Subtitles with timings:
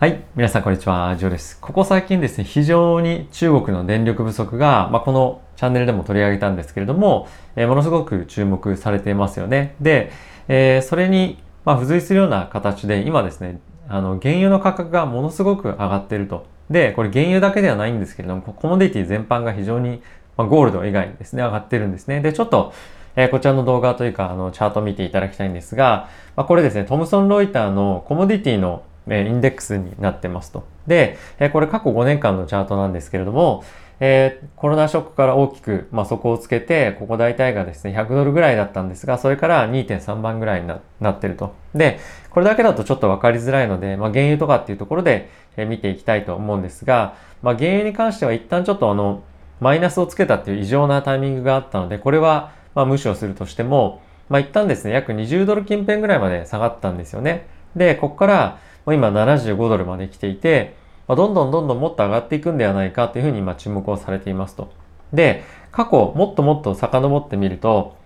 [0.00, 0.22] はい。
[0.36, 1.16] 皆さん、こんにちは。
[1.16, 1.58] ジョーです。
[1.60, 9.74] ここ最近ですね、非常に中国の電力不足が、まあ、このチャンネルでも取り上げたんですけれども、えー、ものすごく注目されていますよね。
[9.80, 10.12] で、
[10.46, 13.58] えー、それに、まあ、付随するような形で、今ですね、
[13.88, 16.46] あの、原油の価格がものすごく上がっていると。
[16.70, 20.00] で、これ原油だけではないんですけれども、コモディティ全般が非常に、
[20.36, 22.20] まあ、ゴールド以外にですね、上がってるんですね。
[22.20, 22.72] で、ちょっと、
[23.16, 30.66] えー、こちらの動画というか、あの、チャートを見ていただきたいんですが、まあ、これですね、トムソン・ロイターのコモディティのえインデックスになってますと。
[30.86, 33.64] で、えこれ過去5年間のチャートなんですけれども、
[34.00, 40.68] えー、コロナショックから大きく、まあ、底をつけて、ここ大体がですね、100ドルぐらいだったんですが、それから2.3番ぐらいに
[41.00, 41.54] なってると。
[41.74, 41.98] で、
[42.30, 49.24] これだけだとちょっとわかりづらいので、まあ、原油とかっていうところで、え、見ていきたいと思うんですが、まあ、原油に関しては一旦ちょっとあの、
[49.60, 57.48] マイナスをつけたっていう異常なタイミングがあったので、これは、まあ、無視をするとしても、まあ、一旦ですね、約20ドル近辺ぐらいまで下がったんですよね。
[57.74, 58.58] で、ここから、
[58.92, 60.74] 今75ドルまで来ていて、
[61.06, 64.70] ま、どんどんどんどんもっと上がっていくんではないかというふうに今注目をされていますと。
[65.12, 67.96] で、過去もっともっと遡ってみると、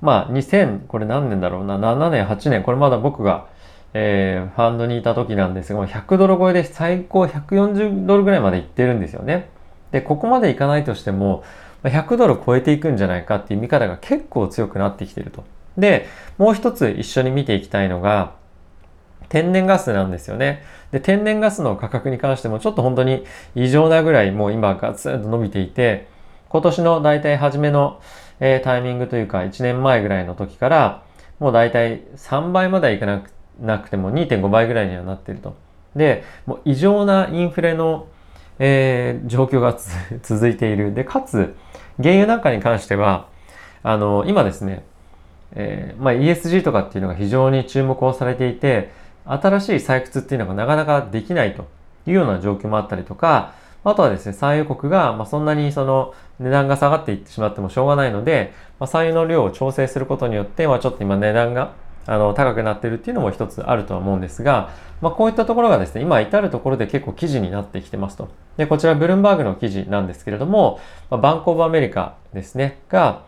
[0.00, 3.46] まあ2000、これ何年だろうな、7年、8年、これまだ僕が、
[3.94, 9.48] えー、ファンドにいた時なんですが、100ドル超えで最高140ドルぐらいまでいってるんですよね。
[9.92, 11.44] で、ここまでいかないとしても、
[11.84, 15.44] 100ドル超えていくんじゃないかっていう見方が結構強くなってきてると。
[15.78, 16.06] で、
[16.38, 18.32] もう一つ一緒に見ていきたいのが、
[19.34, 20.62] 天然ガスなんですよね。
[20.92, 23.24] で、天然ガスの価格に関してもちょっと本当に
[23.56, 26.06] 異常なぐらいもう今ガツンと伸びていて、
[26.48, 28.00] 今年の大体初めの、
[28.38, 31.02] えー、タイミングというか1年前ぐらいの時から、
[31.40, 35.56] もう大体3倍まではいかなくなくても2.5倍ぐらいにはなっていると。
[35.96, 38.06] で、もう異常なインフレの、
[38.60, 39.76] えー、状況が
[40.22, 40.94] 続いている。
[40.94, 41.56] で、かつ、
[42.00, 43.26] 原油なんかに関しては、
[43.82, 44.84] あの、今ですね、
[45.56, 51.66] えー、まあ、ESG とかっていうのが非常に注目をされていて、新しい採掘っていうのがなかなかできないと
[52.06, 61.72] いうような状況もあったりとか、あとはですね、産油国が、まあ、そんなにその値段が下がっていってしまってもしょうがないので、まあ、産油の量を調整することによって、まあ、ちょっと今値段が
[62.06, 64.70] あの高くなってるっていうのも一つあるとは思うんですが、
[65.00, 68.28] まあ、こういったところがですね、今至るところで結構記事になってきてますと。
[68.56, 70.80] で、こちらブルームバーグの記事なんですけれども、
[71.10, 73.22] まあ、バンコブアメリカですね、が、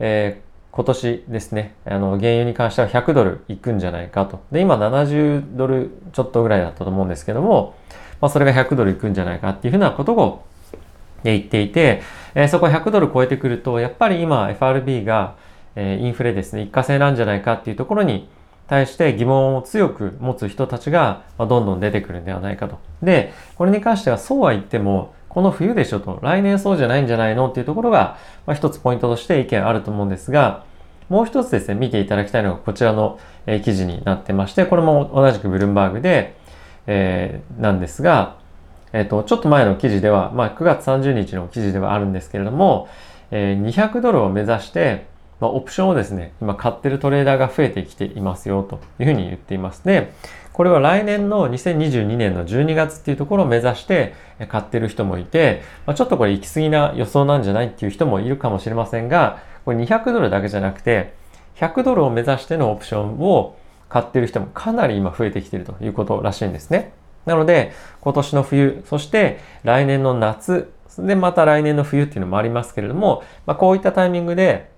[0.00, 4.40] えー今年ですね、あの、原油に関しては100ドルいくんじゃないかと。
[4.52, 7.74] で、今70ドルちょっとぐらいだったと思うんですけども、
[8.20, 10.44] まあ、それが100ドルいくんじゃないかっていうふうなことを
[11.24, 12.02] 言っていて、
[12.34, 15.34] えー、そこ100ドル超えてくると、やっぱり今 FRB が、
[15.74, 18.28] えー、インフレですね、一過性なんじゃないかっていうところに
[18.68, 22.78] 対して疑問を強く持つ人たちが、まあ、どんどん出てくるんではないかと。
[23.02, 30.64] で、これに関してはそうは言っても、この冬でしょと、来年そうじゃないんじゃないのっていうところが、まあ、一つポイントとして意見あると思うんですが、
[31.08, 36.36] もう一つですね、見ていただきたいのがこちらの、えー、記事になってまして、これも同じくブルームバーグで、
[36.86, 38.36] えー、なんですが、
[38.92, 42.88] えっ、ー、と、ちょっと前の記事では、まあ、9月30日の記事ではあるんですけれども、
[43.30, 45.06] えー、200ドルを目指して、
[45.40, 49.84] まあ、オプションをですね、今買ってるトレーダーが増えてきていますよというふうに言っています。
[49.84, 50.12] で、
[50.60, 54.12] これは来年の2022年の12月っていうところを目指して
[54.48, 61.14] 買ってる人もいて、まあ、ちょっとこれ行き過ぎな予想なんじゃないっていう人もいるかもしれませんが、これ200ドルだけじゃなくて、
[61.56, 63.56] 100ドルを目指してのオプションを
[63.88, 66.92] 買ってる人もかなり今増えてきてるということらしいんですね。
[67.24, 67.72] なので、
[68.02, 74.70] 今年の冬、そして来年の夏、でまた来年の冬っていうのもありますけれども、まあ、こういったタイミングで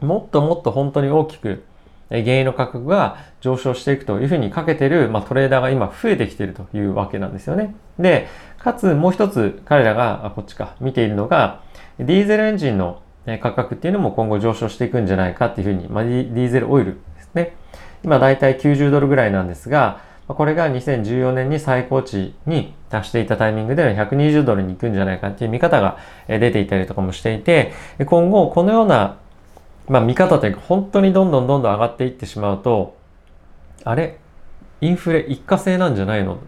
[0.00, 1.64] もっともっと本当に大きく
[2.10, 7.74] 原油の価格が上昇していくというふうにかけてる、まあ、トレーダーが今増えてきているというわけなんですよね。
[7.98, 8.28] で、
[8.58, 11.62] かつもう一つ彼らが、あ、こっちか、見ているのが、
[11.98, 13.02] ディーゼルエンジンの
[13.40, 17.56] 価格っていうのも今後上昇していくんじゃないかっていうふうに、まあ、ディーゼルオイルですね。
[18.04, 27.72] 今だいたい90ドルぐらいなんですが、これが2014年に最高値に達していたタイミングでは120ドルに行くんじゃないかっていう見方が出ていたりとかもしていて、
[28.06, 29.18] 今後このような
[29.88, 32.96] まあ見方というか本当にどんどんどんどん上がっていってしまうと、
[33.84, 34.18] あれ？
[34.80, 36.38] インフレ一過性なんじゃないの？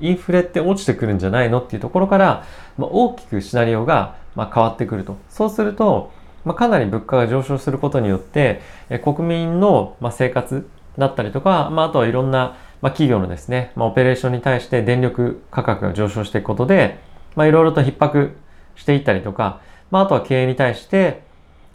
[0.00, 1.60] インフレって落ちてくるんじゃないの？
[1.60, 2.44] っていうところから、
[2.78, 5.16] まあ、大きくシナリオがまあ変わってくると。
[5.28, 6.12] そうすると、
[6.44, 16.98] まあ、かなり物価が上昇することによって、え国民のまあ生活だったりとか、まあ、あとはいろんなまあ企業のですね、まあ、オペレーションに対して電力価格が上昇していくことで、
[17.34, 18.36] まあ、いろいろと逼迫
[18.76, 19.60] していったりとか、
[19.90, 21.28] まあ、あとは経営に対して、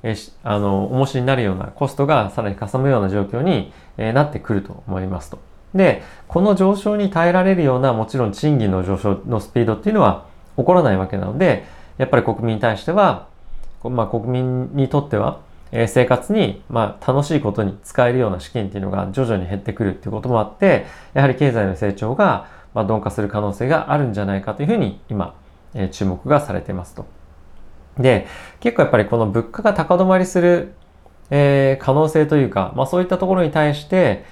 [0.05, 5.39] えあの、重しになるようなコストがさらにかさむような状況に、えなってくると思いますと。
[5.73, 10.25] で、この上昇に耐えられるようなもちろん賃金の上昇のスピードっていうのは
[10.57, 11.65] 起こらないわけなので、
[11.97, 13.27] やっぱり国民に対しては、
[13.83, 15.39] まあ国民にとっては、
[15.71, 25.33] え生活に、まあ、楽しいことに使えるような資金っていうのが徐々に減ってくるっていうこともあって、やはり経済の成長がまあ、鈍化する可能性があるんじゃないかというふうに今、
[25.73, 27.05] え、注目がされていますと。
[27.99, 28.27] で、
[28.59, 30.73] 結構やっぱりこの物価が高止まりする、
[31.29, 34.25] えー、可能性というか、まあそういったところに対して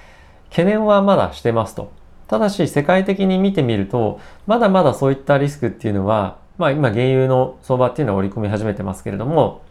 [0.50, 1.92] 懸念はまだしてますと。
[2.26, 9.62] ただし世界的に見てみると、まだまだそういったリスクっていうのは、まあ今原油の相場っていうのは織り込み始めてますけれども、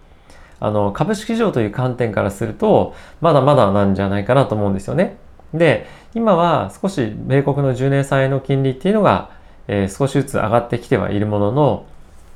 [0.59, 5.17] あの株式市場という観点からすると、まだまだなんじゃないかなと思うんですよね。
[5.53, 9.31] で、今は少し米国の10年債の金利っていうのが、
[9.67, 11.85] えー、少しずつ上がってきてはいるものの、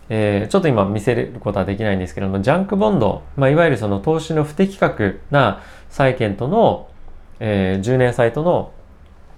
[0.09, 6.89] えー、ちょっと今見せることはできないんですけども、ジャンクボンド、まあ、いわゆるその投資の不適格な債券との、
[7.39, 8.71] えー、10年債との、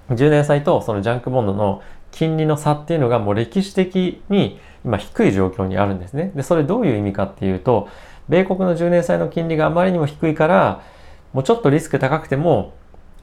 [0.10, 1.82] 10年債とそのジャンクボンドの
[2.12, 6.32] 金利の差っていうのがもう歴史的に今低い状況にあるんですね。
[6.36, 7.88] で、それどういう意味かっていうと、
[8.28, 10.82] 米国の10年債の金利があまりにも低いから、
[11.34, 12.74] もうちょっとリスク高くても、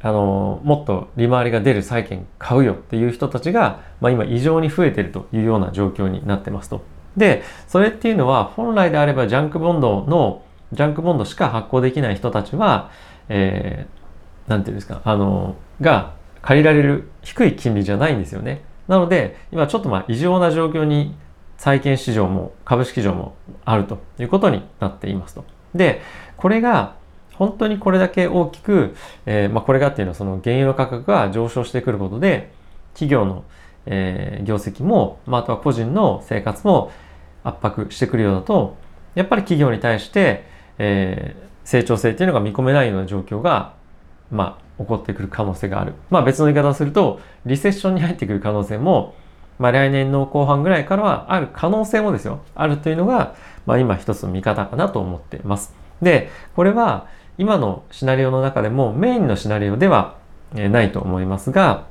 [0.03, 6.83] あの、もっと利回りが出る債券買うよっていう人たちが、まあ、今異常に増えてるというような状況になってますと。
[7.17, 10.43] で、それっていうのは本来であればジャンクボンドの、
[10.73, 12.91] ジャンクボンドしか発行できない人たちは、
[13.29, 18.63] えー、なんていうんですか、あの、が借りられる低い金利じゃないんですよね。
[18.89, 21.15] なので、今ちょっとまあ異常な状況に
[21.57, 23.35] 債券市場も株式市場も
[23.65, 25.45] あるということになっていますと。
[25.75, 26.03] で、
[26.37, 26.95] これが
[27.35, 28.95] 本当にこれだけ大きく、
[29.27, 32.53] えー、まあ、これがっていうのはその原油の価格が上昇してくることで
[32.95, 33.45] 企業の、
[33.87, 36.91] えー、業績も、まあ、あとは個人の生活も
[37.47, 38.77] 圧迫してくるようだと
[39.15, 40.45] やっぱり企業に対して、
[40.79, 43.75] えー、成長性っていうのが見込めないような状況が、
[44.31, 45.95] まあ、起こってくる可能性がある。
[46.11, 49.15] まあ別の言い方をすると、リセッションに入ってくる可能性も、
[49.59, 53.35] まあ来年の後半ぐらいからはある可能性もですよ、あるというのが、
[53.65, 55.75] まあ今一つの見方かなと思っています。
[56.03, 57.07] で、これは
[57.39, 60.17] 今のシナリオの中でもメインのシナリオでは
[60.53, 61.87] ないと思いますが、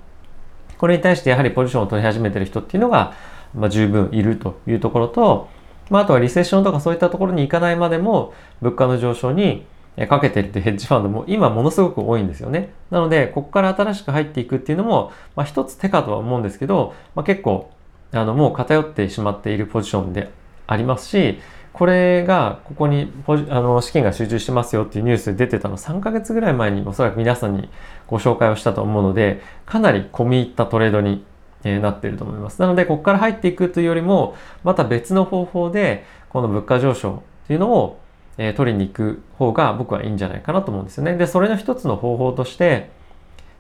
[0.77, 3.13] これに対してやはりポジションを取り始めてる人っていうのが、
[3.55, 5.49] まあ、十分いるというところと、
[5.89, 9.65] まあ、あとはリセッションとかそういったところに行かないまでも物価の上昇に
[10.09, 12.73] かけてるってヘッジファンドも今ものすごく多いんですよね。
[12.91, 17.71] なので、ここから新しく入っていくっていうのも、まあ、一つ手かとは思うんですけど、まあ、結構、
[18.11, 20.31] あの、もう偏ってしまっているポジションで
[20.67, 21.39] ありますし、
[21.71, 27.69] これが、ここにポジあの資金が集中してますよっていうニュースで出てたの3ヶ月ぐらい前におそらく皆さんに
[28.07, 31.23] ご紹介をしたと思うので、かなり込み入ったトレードに
[31.65, 32.61] えなっていると思います。
[32.61, 37.99] なので、ここから入っていくというよりも、また別の方法で、この物価上昇っていうのを
[38.37, 41.15] え、取りに行く方が僕はいいんじゃないかなと思うんですよね。
[41.15, 42.89] で、それの一つの方法として、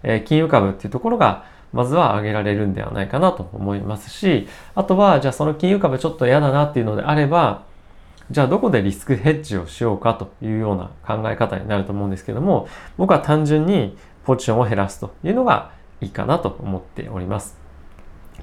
[0.03, 7.63] え、金融株っていうところが、まずは上げられるんではないかなと思いますし、あとは、じゃあその金融株ちょっと嫌だなっていうのであれば、
[8.31, 12.67] じゃあどこでリスクヘッジをしようかというような考え方になると思うんですけども、
[12.97, 17.64] 僕は単純にポジションを減らすというのがいいかなと思っております。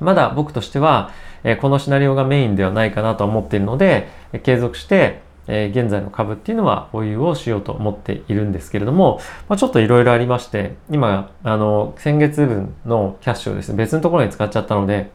[0.03, 1.11] まだ僕としては、
[1.45, 4.09] えこのシナリオがメインではないかなと思っているので、
[4.43, 15.11] 継続してえ、現在の株っていうのは保有をしようと思っているんですけれども、まあ、ちょっといろいろありまして、今、あの、先月分のキャッシュをですね、別のところに使っちゃったので、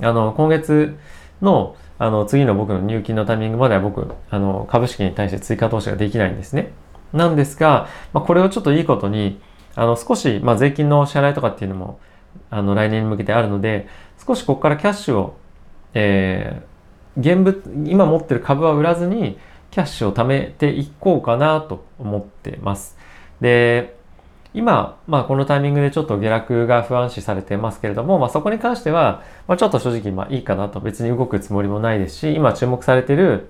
[0.00, 0.96] あの、今月
[1.40, 6.72] の、あの、次の僕の入金のタイミングまでは僕、あの、株式に対して追加投資ができないんですね。
[7.12, 9.40] なんですが、まあ、これをちょっといいことに、
[9.74, 11.98] あの、少し、まあ、税金の支払いとかっていうのも、
[12.50, 13.88] あの、来年に向けてあるので、
[14.24, 15.36] 少しここからキャッシュを、
[15.94, 19.38] えー、現物、今持ってる株は売らずに、
[19.70, 22.96] キャッシュを貯めていこうかなと思ってます。
[23.40, 23.96] で、
[24.54, 33.48] 今、まあこのタイミングでちょっと下落が不安視されてますけれども、まあそこに関しては、まあちょっと正直まあいいかなと別に動くつもりもないですし、今注目されている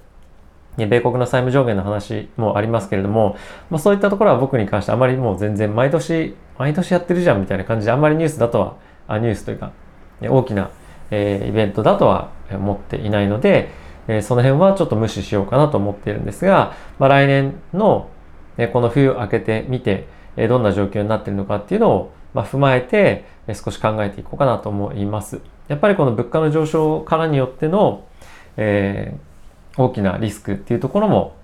[0.76, 3.37] 米国の債務上限の話もありますけれども、
[3.69, 8.76] まあそういったところは僕に関してあまりもう全然毎年、毎年やってるじゃんみたいな感じであんまりニュースだとは、
[9.09, 9.73] あニュースというか、
[10.29, 10.71] 大きな、
[11.11, 13.71] えー、イベントだとは思っていないので、
[14.09, 18.11] えー、その辺はちょっと無視しようかなと思っているんですが、まあ、来年の、
[18.59, 25.41] えこの冬明けてみて、えどんな状況になっているのかっていうのを、まあ、踏まえて、え少し考えていこうかなと思います。
[25.69, 28.05] やっぱりこの物価の上昇からによっての、
[28.57, 29.14] え、
[29.79, 31.35] 大きなリスクっていうところも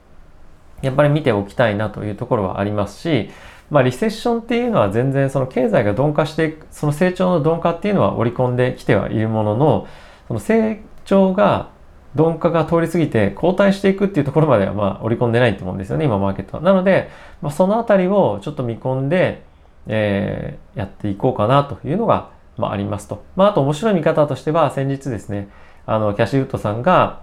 [0.82, 3.30] やっぱり見ておきたいなというところはありますし、
[3.70, 9.88] まあ、リセッションっていうのは全然その経済が鈍化していく、その成長の鈍化っていうのは織り込んできてはいるものの、
[10.26, 11.70] その成長が
[12.14, 16.62] 鈍化が通り過ぎて後退していくっていうところまではまあ織り込んでないと思うんですよね、今マーケットは。
[16.62, 17.10] なので、
[17.42, 19.42] まあ、そのあたりをちょっと見込んで、
[19.87, 23.22] えー、やっていこうかなというのが、まあ、ありますと。
[23.37, 25.48] まあ、あと面白い見方としては、先日ですね、
[25.87, 27.20] あの、キャシーウッドさんが、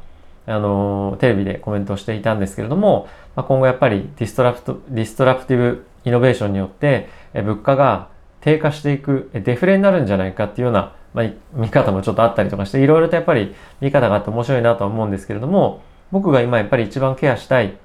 [0.47, 8.09] あの、テレビでコメントをしていたんですけれども、まあ、今後やっぱり disrupt、disruptive innovation によって、え物価が
[8.41, 15.81] 低下していく、デフレになるんじゃないかっていうようなまあ、見方もちょっとあったりとかして、いろいろとやっぱり見方があって面白いなとは思うんですけれども、
[16.11, 17.77] 僕が今やっぱり一番ケアしたい、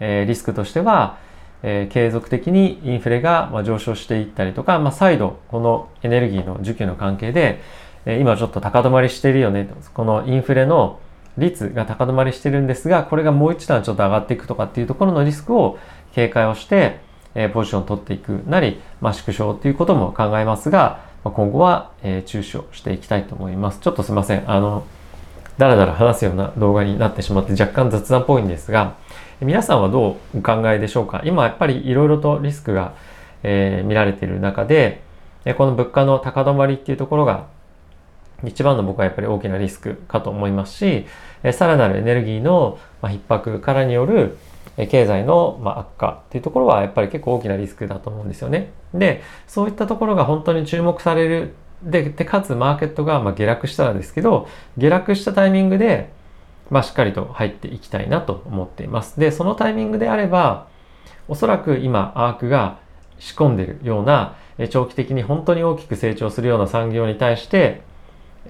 [0.00, 1.18] え、リスクとしては、
[1.62, 7.60] え、継続的にインフレがま上昇していったりとか、まあ、再度このエネルギーの需給の関係で、
[8.06, 9.76] え、今ちょっと高止まりしてるよねと。
[9.94, 10.98] このインフレの
[11.38, 15.78] 率が高止まりしてるんですが、これがもう一段ちょっと上がっていくとかっていうところのリスクを
[16.12, 16.98] 警戒をして、
[17.34, 23.80] えポジションを取っていくなり、まあ、縮小ということも考えますが、ま今後は、え注視をしていきたいと思います。
[23.80, 24.50] ちょっとすいません。
[24.50, 24.84] あの、
[25.58, 28.94] だらだら話すような動画になってしまって若干雑談っぽいんですが、
[29.40, 31.22] 皆さんはどうお考えでしょうか？
[31.24, 32.94] 今やっぱりいろいろとリスクが、
[33.42, 35.02] えー、見られている中で、
[35.56, 37.46] この物価の高止まりっていうところが
[38.44, 41.06] 一番の僕はやっぱり大きなリスクかと思いますし、
[41.52, 44.38] さらなるエネルギーの逼迫からによる
[44.76, 48.72] 経済の悪化っていうところはやっぱり結構大きなリスクだと思うんですよね。
[48.92, 51.54] で、そういったところが本当に注目される。
[51.82, 56.10] で、でかつマーケットがま下落したらですけど、下落したタイミングで、
[56.70, 59.20] まあ、しっかりと入っていきたいなと思っています。
[59.20, 60.66] で、そのタイミングであれば、
[61.28, 62.78] おそらく今、アークが
[63.18, 64.34] 仕込んでるような、
[64.70, 67.82] 長期的に本当に大きく成長するような産業に対して、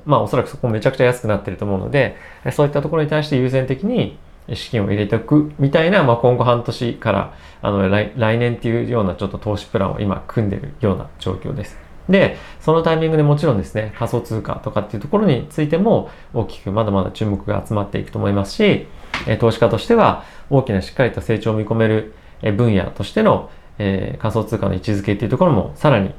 [0.04, 2.16] まあおそらくそこめちゃくちゃ安くなってると思うので、
[2.52, 4.18] そういったところに対して優先的に
[4.52, 11.78] 資金を入れておくみたいな、まあ今後半年からあの来年っていうようなちょっと投資プランを今組んでるような状況です。
[12.08, 18.86] で、そのタイミングでもちろんですね、仮想通貨とかっていうところについても大きくまだまだ注目が集まっていくと思いますし、
[19.38, 22.14] 投資家としては大きなしっかりと成長を見込める
[22.56, 23.48] 分野としての
[23.78, 26.12] 仮想通貨の位置づけっていうところもさらに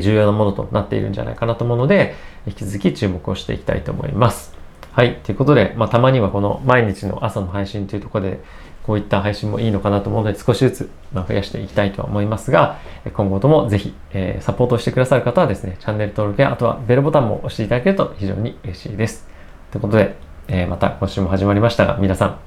[0.00, 2.16] 重要なものとなっているんじゃないかなと思うので、
[2.48, 4.55] 引き続き注目をしていきたいと思います。
[4.96, 5.16] はい。
[5.16, 8.40] ということで、まあ、たまにはこの毎日の朝の配信というところで、
[8.82, 12.78] こういった配信もいいのかなと思うので、少しずつ増やしていきたいと思いますが、
[13.12, 19.28] 今後ともぜひ、えー、サポートしてくださる方はですね、チャンネル登録や、あとはベルボタンも押していただけると非常に嬉しいです。
[19.70, 20.16] ということで、
[20.48, 22.38] えー、また今週も始まりましたが、皆さん、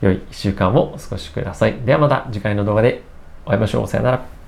[0.00, 1.74] 良い1週間をお過ごしください。
[1.84, 3.02] ではまた次回の動画で
[3.44, 3.86] お会いしましょう。
[3.86, 4.39] さよなら。